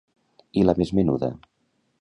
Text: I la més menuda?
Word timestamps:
I 0.61 0.65
la 0.69 0.75
més 0.81 0.95
menuda? 1.01 1.33